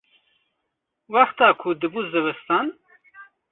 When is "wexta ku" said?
1.13-1.67